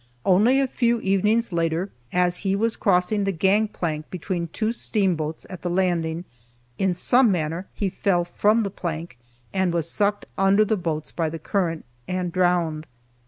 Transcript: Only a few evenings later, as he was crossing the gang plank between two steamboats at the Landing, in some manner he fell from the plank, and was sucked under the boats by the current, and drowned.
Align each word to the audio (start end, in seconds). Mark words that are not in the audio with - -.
Only 0.25 0.59
a 0.59 0.65
few 0.65 0.99
evenings 1.01 1.53
later, 1.53 1.91
as 2.11 2.37
he 2.37 2.55
was 2.55 2.75
crossing 2.75 3.23
the 3.23 3.31
gang 3.31 3.67
plank 3.67 4.09
between 4.09 4.47
two 4.47 4.71
steamboats 4.71 5.45
at 5.47 5.61
the 5.61 5.69
Landing, 5.69 6.25
in 6.79 6.95
some 6.95 7.31
manner 7.31 7.67
he 7.75 7.87
fell 7.87 8.25
from 8.25 8.61
the 8.61 8.71
plank, 8.71 9.19
and 9.53 9.71
was 9.71 9.87
sucked 9.91 10.25
under 10.39 10.65
the 10.65 10.75
boats 10.75 11.11
by 11.11 11.29
the 11.29 11.37
current, 11.37 11.85
and 12.07 12.31
drowned. 12.33 12.87